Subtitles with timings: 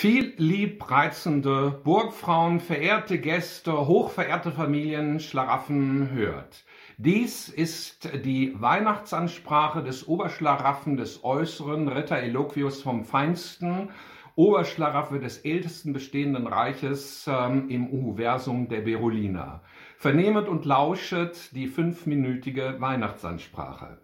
[0.00, 6.64] Viel liebreizende Burgfrauen, verehrte Gäste, hochverehrte Familien, Schlaraffen hört.
[6.98, 13.88] Dies ist die Weihnachtsansprache des Oberschlaraffen des Äußeren, Ritter Eloquius vom Feinsten,
[14.36, 19.62] Oberschlaraffe des ältesten bestehenden Reiches ähm, im Universum der Beroliner.
[19.96, 23.98] Vernehmet und lauschet die fünfminütige Weihnachtsansprache.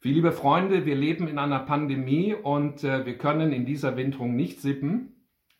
[0.00, 4.34] Wie liebe Freunde, wir leben in einer Pandemie und äh, wir können in dieser Winterung
[4.34, 5.12] nicht sippen.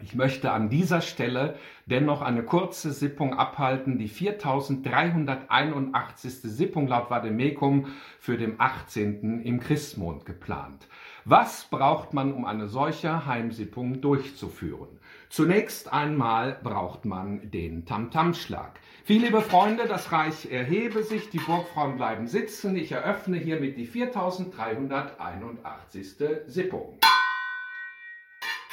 [0.03, 6.35] Ich möchte an dieser Stelle dennoch eine kurze Sippung abhalten, die 4381.
[6.43, 7.87] Sippung laut Vademecum
[8.21, 9.41] für den 18.
[9.41, 10.87] im Christmond geplant.
[11.25, 15.01] Was braucht man, um eine solche Heimsippung durchzuführen?
[15.29, 18.79] Zunächst einmal braucht man den Tamtamschlag.
[19.03, 22.77] Viele liebe Freunde, das Reich erhebe sich, die Burgfrauen bleiben sitzen.
[22.77, 26.15] Ich eröffne hiermit die 4381.
[26.47, 26.97] Sippung.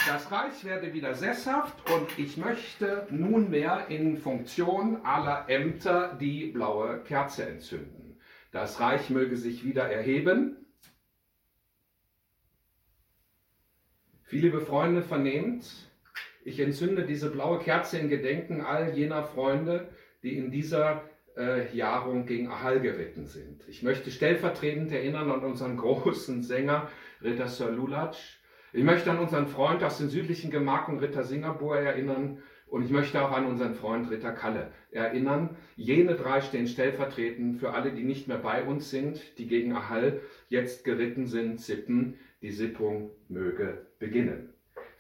[0.06, 7.00] Das Reich werde wieder sesshaft und ich möchte nunmehr in Funktion aller Ämter die blaue
[7.04, 8.20] Kerze entzünden.
[8.52, 10.58] Das Reich möge sich wieder erheben.
[14.24, 15.66] Viele liebe Freunde, vernehmt,
[16.44, 19.88] ich entzünde diese blaue Kerze in Gedenken all jener Freunde,
[20.22, 21.04] die in dieser
[21.38, 23.64] äh, Jahrung gegen Ahal geritten sind.
[23.70, 26.90] Ich möchte stellvertretend erinnern an unseren großen Sänger
[27.22, 28.43] Ritter Sir Lulatsch,
[28.74, 33.24] ich möchte an unseren Freund aus den südlichen Gemarkungen Ritter Singapur erinnern und ich möchte
[33.24, 35.56] auch an unseren Freund Ritter Kalle erinnern.
[35.76, 40.22] Jene drei stehen stellvertretend für alle, die nicht mehr bei uns sind, die gegen Ahal
[40.50, 42.16] jetzt geritten sind, Sippen.
[42.42, 44.53] Die Sippung möge beginnen.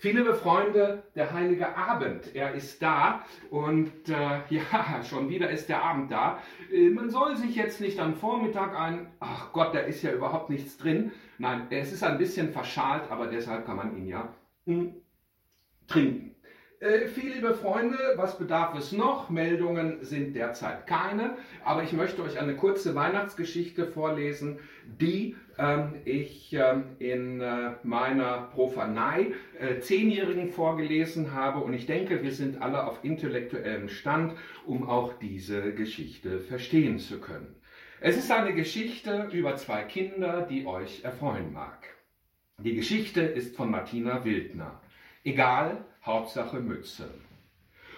[0.03, 5.69] Viele liebe Freunde, der heilige Abend, er ist da und äh, ja, schon wieder ist
[5.69, 6.39] der Abend da.
[6.73, 10.49] Äh, man soll sich jetzt nicht am Vormittag ein, ach Gott, da ist ja überhaupt
[10.49, 11.13] nichts drin.
[11.37, 14.27] Nein, es ist ein bisschen verschalt, aber deshalb kann man ihn ja
[14.65, 14.95] mh, hm,
[15.87, 16.32] trinken.
[16.83, 19.29] Äh, viele liebe Freunde, was bedarf es noch?
[19.29, 24.59] Meldungen sind derzeit keine, aber ich möchte euch eine kurze Weihnachtsgeschichte vorlesen,
[24.99, 32.21] die ähm, ich ähm, in äh, meiner Profanei äh, Zehnjährigen vorgelesen habe und ich denke,
[32.21, 34.33] wir sind alle auf intellektuellem Stand,
[34.65, 37.55] um auch diese Geschichte verstehen zu können.
[38.01, 41.87] Es ist eine Geschichte über zwei Kinder, die euch erfreuen mag.
[42.57, 44.81] Die Geschichte ist von Martina Wildner.
[45.23, 47.09] Egal, Hauptsache Mütze.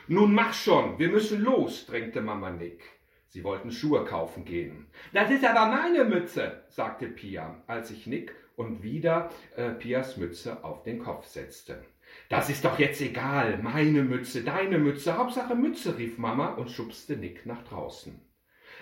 [0.08, 2.84] Nun mach schon, wir müssen los, drängte Mama Nick.
[3.30, 4.86] Sie wollten Schuhe kaufen gehen.
[5.12, 10.64] Das ist aber meine Mütze, sagte Pia, als sich Nick und wieder äh, Pias Mütze
[10.64, 11.84] auf den Kopf setzte.
[12.30, 17.18] Das ist doch jetzt egal, meine Mütze, deine Mütze, Hauptsache Mütze, rief Mama und schubste
[17.18, 18.22] Nick nach draußen.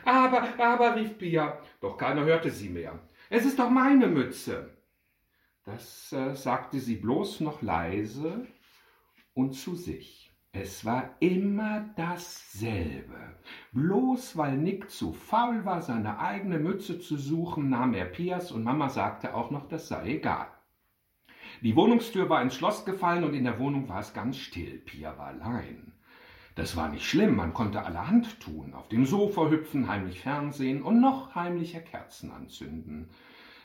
[0.03, 2.99] Aber, aber, rief Pia, doch keiner hörte sie mehr.
[3.29, 4.75] Es ist doch meine Mütze.
[5.63, 8.45] Das äh, sagte sie bloß noch leise
[9.33, 10.31] und zu sich.
[10.51, 13.37] Es war immer dasselbe.
[13.71, 18.63] Bloß weil Nick zu faul war, seine eigene Mütze zu suchen, nahm er Pias und
[18.63, 20.47] Mama sagte auch noch, das sei egal.
[21.61, 24.79] Die Wohnungstür war ins Schloss gefallen und in der Wohnung war es ganz still.
[24.79, 25.93] Pia war allein.
[26.55, 31.01] Das war nicht schlimm, man konnte allerhand tun, auf dem Sofa hüpfen, heimlich Fernsehen und
[31.01, 33.09] noch heimlicher Kerzen anzünden.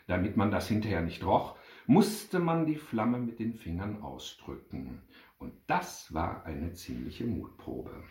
[0.06, 1.56] Damit man das hinterher nicht roch,
[1.86, 5.02] musste man die Flamme mit den Fingern ausdrücken.
[5.38, 8.02] Und das war eine ziemliche Mutprobe.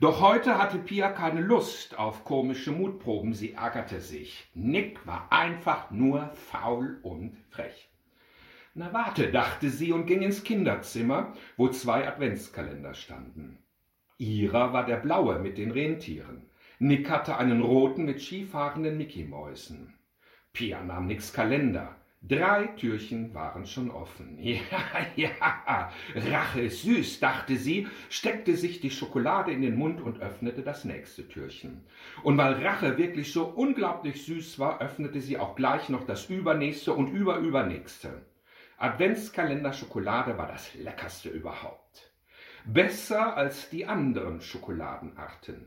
[0.00, 3.32] Doch heute hatte Pia keine Lust auf komische Mutproben.
[3.32, 4.50] Sie ärgerte sich.
[4.54, 7.90] Nick war einfach nur faul und frech.
[8.74, 13.58] Na warte, dachte sie und ging ins Kinderzimmer, wo zwei Adventskalender standen.
[14.18, 16.50] Ihrer war der blaue mit den Rentieren.
[16.80, 19.94] Nick hatte einen roten mit skifahrenden Mickey-Mäusen.
[20.52, 21.94] Pia nahm Nicks Kalender.
[22.26, 24.38] Drei Türchen waren schon offen.
[24.42, 24.60] Ja,
[25.14, 30.62] ja, Rache ist süß, dachte sie, steckte sich die Schokolade in den Mund und öffnete
[30.62, 31.84] das nächste Türchen.
[32.22, 36.94] Und weil Rache wirklich so unglaublich süß war, öffnete sie auch gleich noch das übernächste
[36.94, 38.22] und überübernächste.
[38.78, 42.10] Adventskalender Schokolade war das leckerste überhaupt.
[42.64, 45.66] Besser als die anderen Schokoladenarten.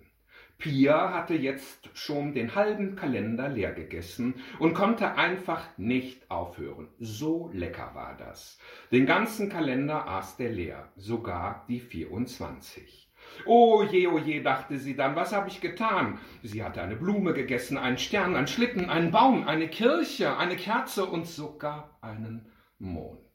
[0.59, 6.87] Pia hatte jetzt schon den halben Kalender leer gegessen und konnte einfach nicht aufhören.
[6.97, 8.57] So lecker war das.
[8.91, 13.07] Den ganzen Kalender aß der leer, sogar die 24.
[13.45, 16.17] Oh je, oh je, dachte sie dann, was habe ich getan?
[16.41, 21.05] Sie hatte eine Blume gegessen, einen Stern, einen Schlitten, einen Baum, eine Kirche, eine Kerze
[21.05, 23.26] und sogar einen Mond.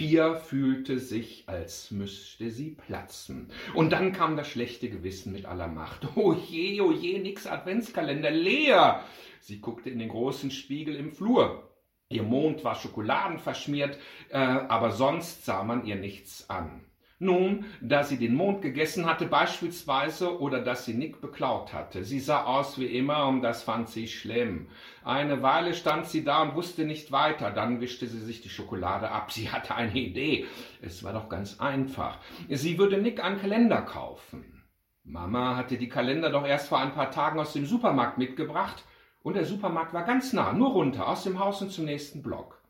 [0.00, 3.50] Pia fühlte sich, als müsste sie platzen.
[3.74, 6.08] Und dann kam das schlechte Gewissen mit aller Macht.
[6.16, 9.04] Oh je, oh je, nix Adventskalender, leer!
[9.40, 11.70] Sie guckte in den großen Spiegel im Flur.
[12.08, 13.98] Ihr Mond war schokoladenverschmiert,
[14.30, 16.80] äh, aber sonst sah man ihr nichts an.
[17.22, 22.02] Nun, da sie den Mond gegessen hatte beispielsweise oder dass sie Nick beklaut hatte.
[22.02, 24.68] Sie sah aus wie immer und das fand sie schlimm.
[25.04, 27.50] Eine Weile stand sie da und wusste nicht weiter.
[27.50, 29.32] Dann wischte sie sich die Schokolade ab.
[29.32, 30.46] Sie hatte eine Idee.
[30.80, 32.16] Es war doch ganz einfach.
[32.48, 34.62] Sie würde Nick einen Kalender kaufen.
[35.04, 38.82] Mama hatte die Kalender doch erst vor ein paar Tagen aus dem Supermarkt mitgebracht
[39.22, 42.62] und der Supermarkt war ganz nah, nur runter, aus dem Haus und zum nächsten Block.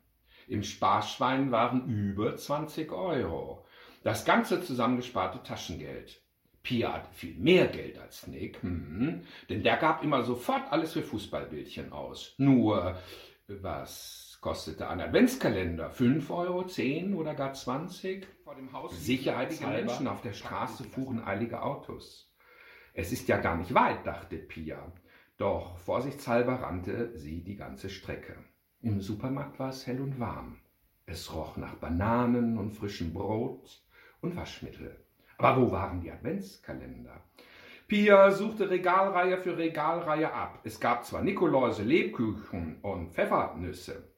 [0.49, 3.64] Im Sparschwein waren über 20 Euro.
[4.02, 6.23] Das ganze zusammengesparte Taschengeld.
[6.62, 11.02] Pia hatte viel mehr Geld als Nick, hm, denn der gab immer sofort alles für
[11.02, 12.35] Fußballbildchen aus.
[12.38, 12.97] Nur,
[13.47, 15.91] was kostete ein Adventskalender?
[15.91, 18.26] Fünf Euro, zehn oder gar zwanzig?
[18.44, 22.31] Vor dem Haus sicherheitshalber Menschen auf der Straße fuhren eilige Autos.
[22.93, 24.93] Es ist ja gar nicht weit, dachte Pia.
[25.37, 28.37] Doch vorsichtshalber rannte sie die ganze Strecke.
[28.82, 30.58] Im Supermarkt war es hell und warm.
[31.06, 33.82] Es roch nach Bananen und frischem Brot
[34.20, 35.05] und Waschmittel.
[35.38, 37.22] Aber wo waren die Adventskalender?
[37.88, 40.61] Pia suchte Regalreihe für Regalreihe ab.
[40.64, 44.14] Es gab zwar Nikoläuse, Lebkuchen und Pfeffernüsse.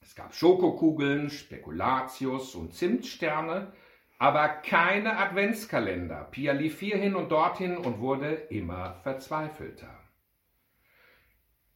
[0.00, 3.72] Es gab Schokokugeln, Spekulatius und Zimtsterne,
[4.18, 6.28] aber keine Adventskalender.
[6.30, 9.98] Pia lief hierhin und dorthin und wurde immer verzweifelter.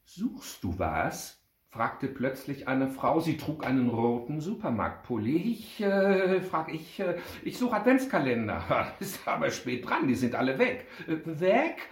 [0.05, 1.40] Suchst du was?
[1.71, 3.21] Fragte plötzlich eine Frau.
[3.21, 5.37] Sie trug einen roten Supermarktpulli.
[5.37, 8.93] Ich, äh, frag ich, äh, ich suche Adventskalender.
[9.01, 10.87] Ist aber spät dran, die sind alle weg.
[11.07, 11.89] Äh, weg?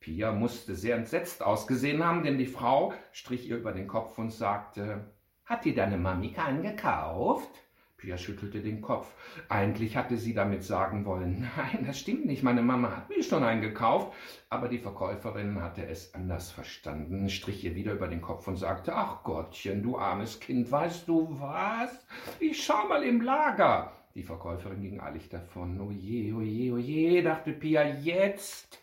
[0.00, 4.30] Pia musste sehr entsetzt ausgesehen haben, denn die Frau strich ihr über den Kopf und
[4.30, 5.12] sagte,
[5.44, 7.50] hat dir deine Mami keinen gekauft?
[7.98, 9.12] Pia schüttelte den Kopf.
[9.48, 13.42] Eigentlich hatte sie damit sagen wollen, nein, das stimmt nicht, meine Mama hat mir schon
[13.42, 14.12] einen gekauft.
[14.48, 18.94] Aber die Verkäuferin hatte es anders verstanden, strich ihr wieder über den Kopf und sagte,
[18.94, 22.06] ach Gottchen, du armes Kind, weißt du was?
[22.38, 23.92] Ich schau mal im Lager.
[24.14, 25.80] Die Verkäuferin ging eilig davon.
[25.80, 28.78] Oje, oje, oje, dachte Pia, jetzt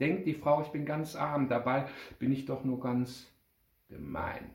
[0.00, 1.86] denkt die Frau, ich bin ganz arm, dabei
[2.18, 3.26] bin ich doch nur ganz
[3.88, 4.50] gemein.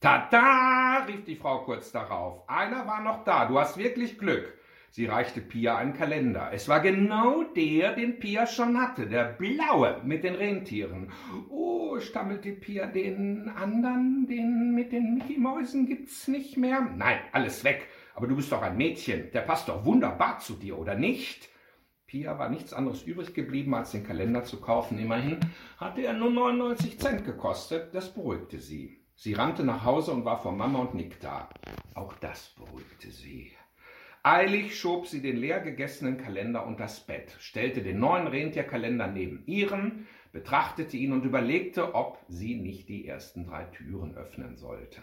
[0.00, 1.04] Tada!
[1.08, 2.48] rief die Frau kurz darauf.
[2.48, 3.46] Einer war noch da.
[3.46, 4.56] Du hast wirklich Glück.
[4.90, 6.50] Sie reichte Pia einen Kalender.
[6.52, 11.12] Es war genau der, den Pia schon hatte, der blaue mit den Rentieren.
[11.50, 16.80] Oh, stammelte Pia, den anderen, den mit den Mickey-Mäusen gibt's nicht mehr?
[16.80, 17.88] Nein, alles weg.
[18.14, 19.30] Aber du bist doch ein Mädchen.
[19.32, 21.48] Der passt doch wunderbar zu dir, oder nicht?
[22.06, 24.98] Pia war nichts anderes übrig geblieben, als den Kalender zu kaufen.
[24.98, 25.40] Immerhin
[25.76, 27.94] hatte er nur 99 Cent gekostet.
[27.94, 29.07] Das beruhigte sie.
[29.20, 31.48] Sie rannte nach Hause und war vor Mama und Nick da.
[31.94, 33.50] Auch das beruhigte sie.
[34.22, 40.06] Eilig schob sie den leer gegessenen Kalender unters Bett, stellte den neuen Rentierkalender neben ihren,
[40.30, 45.02] betrachtete ihn und überlegte, ob sie nicht die ersten drei Türen öffnen sollte.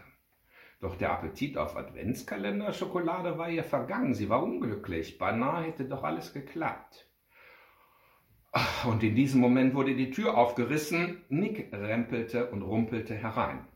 [0.79, 4.13] Doch der Appetit auf Adventskalender-Schokolade war ihr vergangen.
[4.13, 5.17] Sie war unglücklich.
[5.17, 7.09] Beinahe hätte doch alles geklappt.
[8.85, 11.25] Und in diesem Moment wurde die Tür aufgerissen.
[11.27, 13.67] Nick rempelte und rumpelte herein.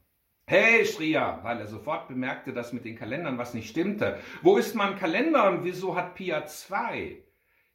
[0.52, 4.18] Hey, schrie er, weil er sofort bemerkte, dass mit den Kalendern was nicht stimmte.
[4.42, 7.20] Wo ist mein Kalender und wieso hat Pia zwei?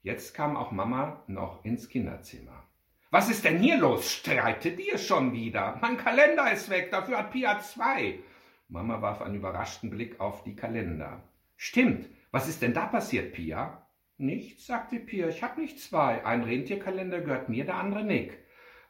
[0.03, 2.65] Jetzt kam auch Mama noch ins Kinderzimmer.
[3.13, 4.11] Was ist denn hier los?
[4.11, 5.79] Streitet ihr schon wieder?
[5.83, 8.19] Mein Kalender ist weg, dafür hat Pia zwei.
[8.67, 11.23] Mama warf einen überraschten Blick auf die Kalender.
[11.57, 13.87] Stimmt, was ist denn da passiert, Pia?
[14.17, 16.27] Nichts, sagte Pia, ich hab nicht zwei.
[16.27, 18.37] Ein Rentierkalender gehört mir, der andere Nick.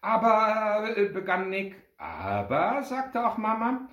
[0.01, 3.89] Aber, äh, begann Nick, aber, sagte auch Mama.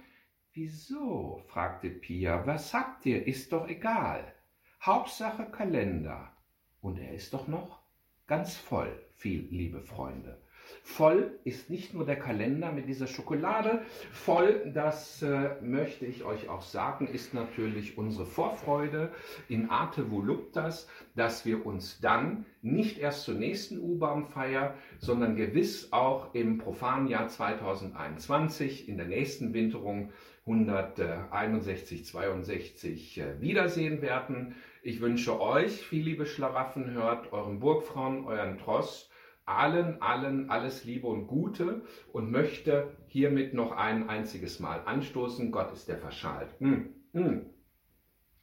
[0.53, 1.41] Wieso?
[1.47, 2.45] fragte Pia.
[2.45, 3.25] Was habt ihr?
[3.25, 4.33] Ist doch egal.
[4.81, 6.35] Hauptsache Kalender.
[6.81, 7.83] Und er ist doch noch
[8.27, 10.41] ganz voll, viel, liebe Freunde.
[10.83, 16.49] Voll ist nicht nur der Kalender mit dieser Schokolade, voll, das äh, möchte ich euch
[16.49, 19.11] auch sagen, ist natürlich unsere Vorfreude
[19.47, 26.33] in Arte Voluptas, dass wir uns dann nicht erst zur nächsten U-Bahn-Feier, sondern gewiss auch
[26.33, 30.11] im profanen Jahr 2021 in der nächsten Winterung
[30.47, 34.55] 161, 62 äh, wiedersehen werden.
[34.81, 39.10] Ich wünsche euch, viel liebe Schlaraffen, hört euren Burgfrauen, euren Tross,
[39.57, 41.81] allen, allen alles Liebe und Gute
[42.11, 45.51] und möchte hiermit noch ein einziges Mal anstoßen.
[45.51, 46.49] Gott ist der verschalt.
[46.59, 47.45] Mm, mm.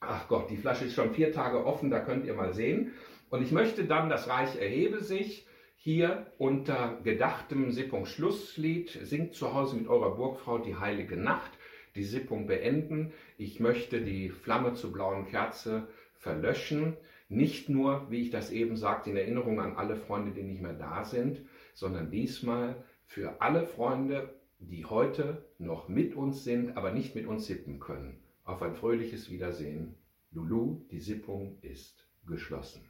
[0.01, 2.93] Ach Gott, die Flasche ist schon vier Tage offen, da könnt ihr mal sehen.
[3.31, 5.47] Und ich möchte dann, das Reich erhebe sich,
[5.77, 11.51] hier unter gedachtem Sippungsschlusslied, singt zu Hause mit eurer Burgfrau die heilige Nacht,
[11.95, 13.13] die Sippung beenden.
[13.37, 16.97] Ich möchte die Flamme zur blauen Kerze verlöschen.
[17.29, 20.73] Nicht nur, wie ich das eben sagte, in Erinnerung an alle Freunde, die nicht mehr
[20.73, 21.43] da sind,
[21.75, 27.47] sondern diesmal für alle Freunde, die heute noch mit uns sind, aber nicht mit uns
[27.47, 28.23] sippen können.
[28.45, 29.95] Auf ein fröhliches Wiedersehen.
[30.33, 32.83] Lulu, die Sippung ist geschlossen.